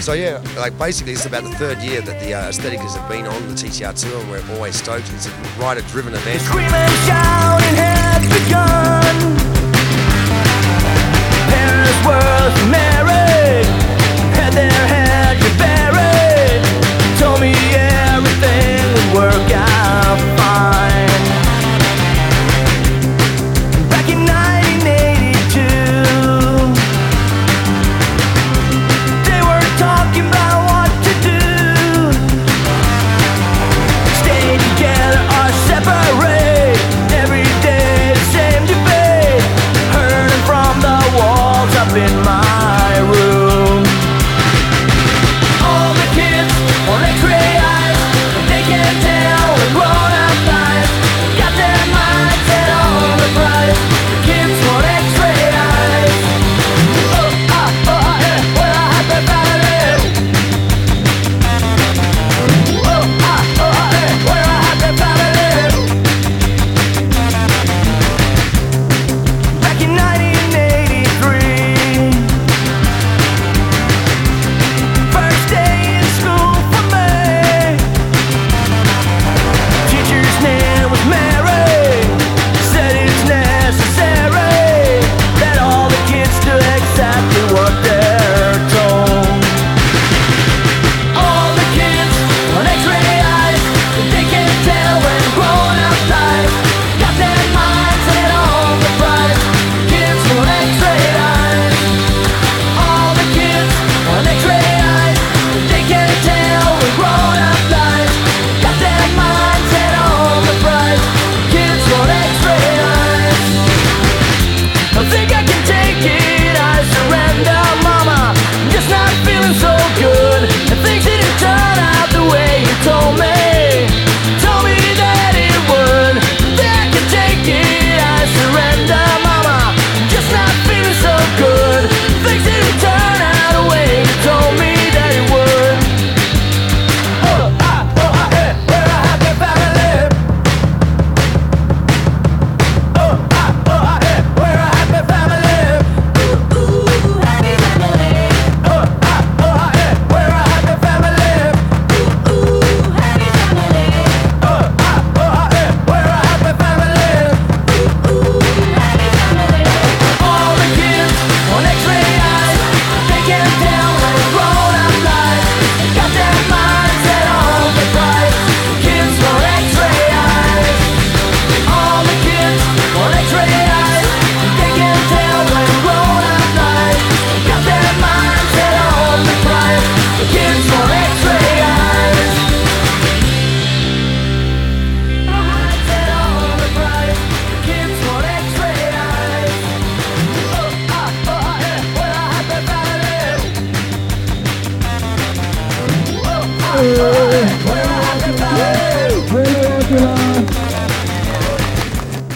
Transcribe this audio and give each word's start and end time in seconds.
So 0.00 0.12
yeah, 0.12 0.40
like 0.56 0.78
basically 0.78 1.14
it's 1.14 1.24
about 1.26 1.44
the 1.44 1.50
third 1.56 1.78
year 1.78 2.00
that 2.02 2.20
the 2.20 2.34
uh, 2.34 2.48
Ästhetiker 2.48 2.94
have 2.96 3.08
been 3.08 3.26
on 3.26 3.48
the 3.48 3.54
TTR 3.54 3.98
tour 3.98 4.20
and 4.20 4.30
we're 4.30 4.54
always 4.54 4.76
stoked. 4.76 5.10
It's 5.14 5.26
a 5.26 5.30
rider-driven 5.58 6.14
event. 6.14 6.42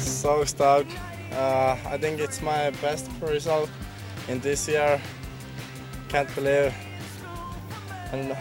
So 0.00 0.44
stoked. 0.44 0.90
Uh, 1.30 1.76
I 1.86 1.96
think 2.00 2.18
it's 2.18 2.42
my 2.42 2.70
best 2.82 3.08
result 3.20 3.70
in 4.26 4.40
this 4.40 4.66
year. 4.66 5.00
Can't 6.08 6.34
believe. 6.34 6.74
And 8.10 8.36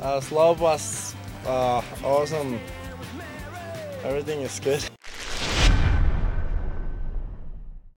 uh, 0.00 0.20
slow 0.20 0.54
was 0.54 1.14
uh, 1.46 1.82
awesome. 2.02 2.58
Everything 4.02 4.40
is 4.40 4.58
good. 4.60 4.82